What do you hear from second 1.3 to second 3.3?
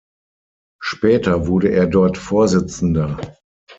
wurde er dort Vorsitzender.